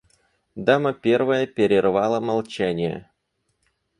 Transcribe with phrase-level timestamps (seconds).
[0.55, 3.07] Дама первая перервала молчание.